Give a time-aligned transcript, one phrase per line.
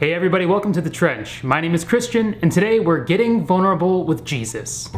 [0.00, 1.44] Hey everybody, welcome to The Trench.
[1.44, 4.88] My name is Christian, and today we're getting vulnerable with Jesus.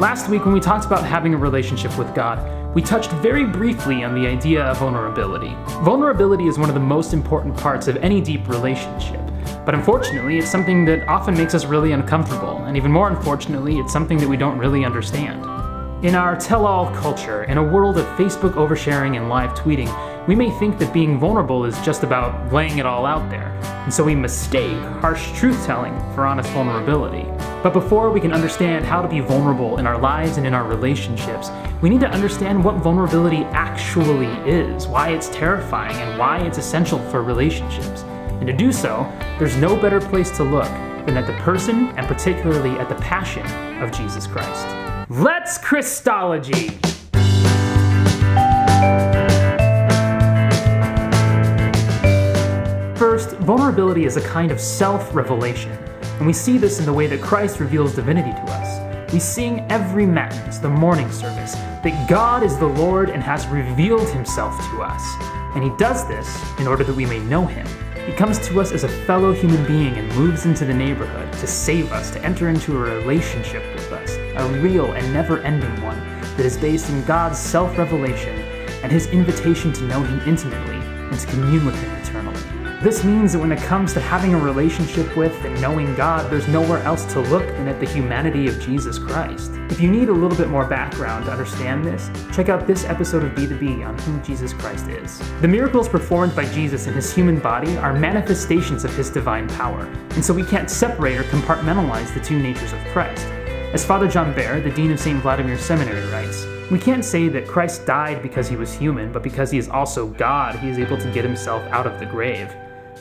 [0.00, 4.02] Last week, when we talked about having a relationship with God, we touched very briefly
[4.02, 5.54] on the idea of vulnerability.
[5.84, 9.20] Vulnerability is one of the most important parts of any deep relationship,
[9.64, 13.92] but unfortunately, it's something that often makes us really uncomfortable, and even more unfortunately, it's
[13.92, 15.44] something that we don't really understand.
[16.02, 19.88] In our tell all culture, in a world of Facebook oversharing and live tweeting,
[20.28, 23.94] we may think that being vulnerable is just about laying it all out there, and
[23.94, 27.22] so we mistake harsh truth telling for honest vulnerability.
[27.62, 30.68] But before we can understand how to be vulnerable in our lives and in our
[30.68, 36.58] relationships, we need to understand what vulnerability actually is, why it's terrifying, and why it's
[36.58, 38.02] essential for relationships.
[38.02, 40.68] And to do so, there's no better place to look
[41.06, 43.46] than at the person and particularly at the passion
[43.82, 44.85] of Jesus Christ.
[45.08, 46.70] Let's Christology!
[52.96, 55.70] First, vulnerability is a kind of self revelation,
[56.18, 59.12] and we see this in the way that Christ reveals divinity to us.
[59.12, 64.08] We sing every Matins, the morning service, that God is the Lord and has revealed
[64.08, 65.04] himself to us.
[65.54, 67.64] And he does this in order that we may know him.
[68.06, 71.46] He comes to us as a fellow human being and moves into the neighborhood to
[71.46, 75.98] save us, to enter into a relationship with us, a real and never ending one
[76.36, 78.38] that is based in God's self revelation
[78.82, 82.56] and his invitation to know him intimately and to commune with him eternally.
[82.82, 86.46] This means that when it comes to having a relationship with and knowing God, there's
[86.46, 89.50] nowhere else to look than at the humanity of Jesus Christ.
[89.70, 93.24] If you need a little bit more background to understand this, check out this episode
[93.24, 95.18] of Be the Bee on who Jesus Christ is.
[95.40, 99.82] The miracles performed by Jesus in his human body are manifestations of his divine power,
[100.10, 103.26] and so we can't separate or compartmentalize the two natures of Christ.
[103.76, 105.20] As Father John Behr, the Dean of St.
[105.20, 109.50] Vladimir Seminary, writes, we can't say that Christ died because he was human, but because
[109.50, 112.50] he is also God, he is able to get himself out of the grave.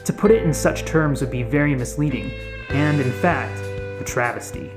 [0.04, 2.30] To put it in such terms would be very misleading,
[2.68, 3.58] and in fact,
[4.02, 4.70] a travesty.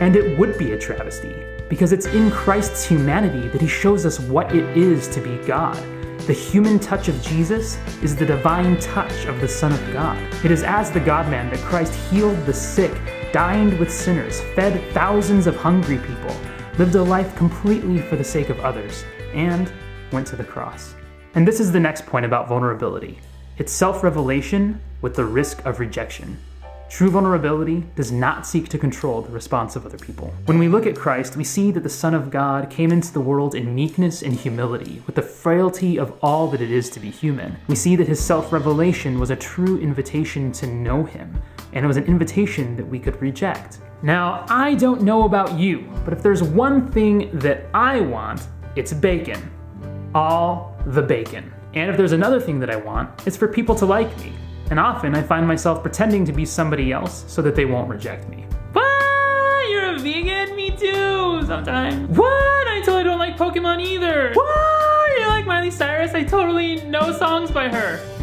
[0.00, 1.36] And it would be a travesty,
[1.68, 5.76] because it's in Christ's humanity that he shows us what it is to be God.
[6.20, 10.16] The human touch of Jesus is the divine touch of the Son of God.
[10.42, 12.98] It is as the God man that Christ healed the sick,
[13.32, 16.34] dined with sinners, fed thousands of hungry people,
[16.78, 19.72] lived a life completely for the sake of others, and
[20.12, 20.94] went to the cross.
[21.34, 23.20] And this is the next point about vulnerability.
[23.58, 26.38] It's self revelation with the risk of rejection.
[26.90, 30.34] True vulnerability does not seek to control the response of other people.
[30.46, 33.20] When we look at Christ, we see that the Son of God came into the
[33.20, 37.08] world in meekness and humility, with the frailty of all that it is to be
[37.08, 37.56] human.
[37.68, 41.40] We see that his self revelation was a true invitation to know him,
[41.72, 43.78] and it was an invitation that we could reject.
[44.02, 48.92] Now, I don't know about you, but if there's one thing that I want, it's
[48.92, 49.50] bacon.
[50.14, 51.52] All the bacon.
[51.74, 54.32] And if there's another thing that I want, it's for people to like me.
[54.70, 58.28] And often I find myself pretending to be somebody else so that they won't reject
[58.28, 58.46] me.
[58.72, 59.70] What?
[59.70, 60.56] You're a vegan?
[60.56, 62.08] Me too, sometimes.
[62.16, 62.68] What?
[62.68, 64.32] I totally don't like Pokemon either.
[64.32, 65.18] What?
[65.18, 66.14] You like Miley Cyrus?
[66.14, 68.19] I totally know songs by her.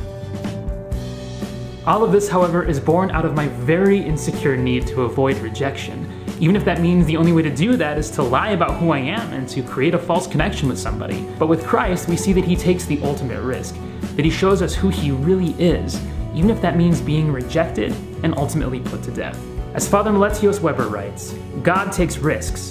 [1.87, 6.05] All of this, however, is born out of my very insecure need to avoid rejection
[6.39, 8.91] even if that means the only way to do that is to lie about who
[8.91, 11.27] I am and to create a false connection with somebody.
[11.39, 13.75] But with Christ, we see that he takes the ultimate risk,
[14.15, 15.99] that he shows us who he really is,
[16.35, 19.39] even if that means being rejected and ultimately put to death.
[19.73, 21.33] As Father Meletios Weber writes,
[21.63, 22.69] God takes risks.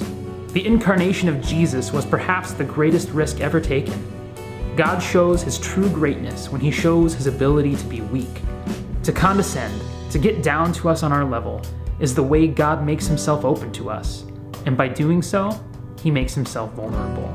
[0.48, 4.12] The incarnation of Jesus was perhaps the greatest risk ever taken.
[4.76, 8.42] God shows his true greatness when he shows his ability to be weak,
[9.06, 9.80] to condescend,
[10.10, 11.62] to get down to us on our level,
[12.00, 14.24] is the way God makes himself open to us.
[14.66, 15.58] And by doing so,
[16.02, 17.32] he makes himself vulnerable.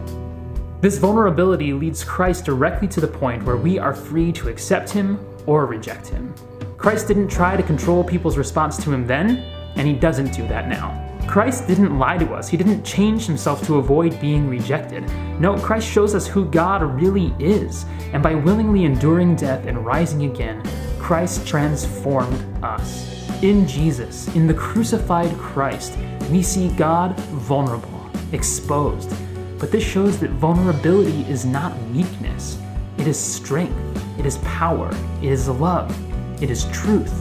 [0.81, 5.17] This vulnerability leads Christ directly to the point where we are free to accept him
[5.45, 6.33] or reject him.
[6.77, 9.45] Christ didn't try to control people's response to him then,
[9.75, 11.07] and he doesn't do that now.
[11.27, 12.49] Christ didn't lie to us.
[12.49, 15.09] He didn't change himself to avoid being rejected.
[15.39, 17.85] No, Christ shows us who God really is.
[18.11, 20.61] And by willingly enduring death and rising again,
[20.99, 23.09] Christ transformed us.
[23.41, 25.97] In Jesus, in the crucified Christ,
[26.29, 29.13] we see God vulnerable, exposed.
[29.57, 32.59] But this shows that vulnerability is not weakness,
[32.97, 34.91] it is strength, it is power,
[35.21, 35.95] it is love,
[36.41, 37.13] it is truth,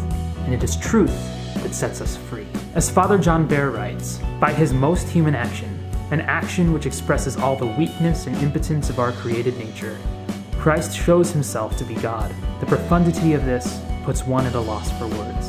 [0.44, 1.14] and it is truth
[1.62, 2.39] that sets us free.
[2.72, 5.76] As Father John Behr writes, by his most human action,
[6.12, 9.98] an action which expresses all the weakness and impotence of our created nature,
[10.56, 12.32] Christ shows himself to be God.
[12.60, 15.48] The profundity of this puts one at a loss for words.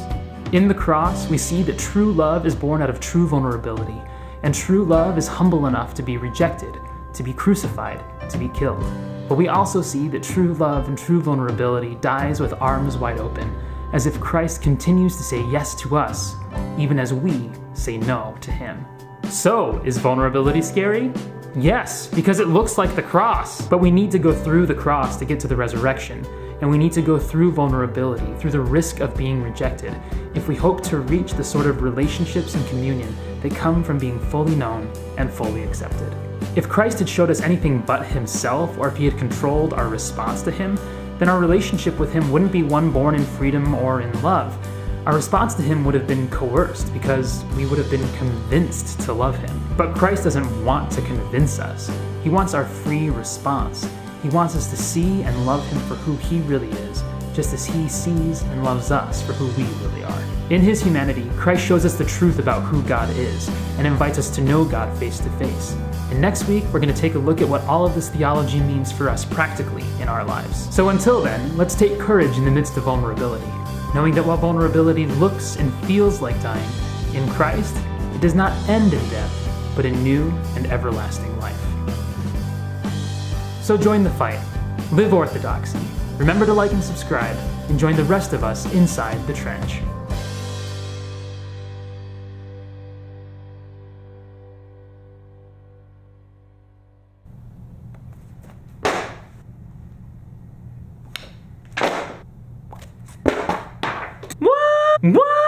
[0.51, 4.01] In the cross, we see that true love is born out of true vulnerability,
[4.41, 6.75] and true love is humble enough to be rejected,
[7.13, 8.83] to be crucified, to be killed.
[9.29, 13.55] But we also see that true love and true vulnerability dies with arms wide open,
[13.93, 16.35] as if Christ continues to say yes to us,
[16.77, 18.85] even as we say no to him.
[19.29, 21.11] So, is vulnerability scary?
[21.55, 23.61] Yes, because it looks like the cross.
[23.61, 26.25] But we need to go through the cross to get to the resurrection,
[26.61, 29.93] and we need to go through vulnerability, through the risk of being rejected,
[30.33, 34.19] if we hope to reach the sort of relationships and communion that come from being
[34.29, 36.15] fully known and fully accepted.
[36.55, 40.41] If Christ had showed us anything but himself, or if he had controlled our response
[40.43, 40.77] to him,
[41.21, 44.57] then our relationship with him wouldn't be one born in freedom or in love.
[45.05, 49.13] Our response to him would have been coerced because we would have been convinced to
[49.13, 49.75] love him.
[49.77, 51.91] But Christ doesn't want to convince us.
[52.23, 53.87] He wants our free response.
[54.23, 57.03] He wants us to see and love him for who he really is,
[57.33, 60.23] just as he sees and loves us for who we really are.
[60.49, 64.29] In his humanity, Christ shows us the truth about who God is and invites us
[64.35, 65.73] to know God face to face.
[66.09, 68.59] And next week, we're going to take a look at what all of this theology
[68.59, 70.73] means for us practically in our lives.
[70.75, 73.49] So until then, let's take courage in the midst of vulnerability
[73.93, 76.69] knowing that while vulnerability looks and feels like dying,
[77.13, 77.75] in Christ,
[78.13, 81.59] it does not end in death, but in new and everlasting life.
[83.61, 84.39] So join the fight,
[84.91, 85.79] live orthodoxy,
[86.21, 87.35] remember to like and subscribe,
[87.69, 89.79] and join the rest of us inside the trench.
[104.99, 105.40] What?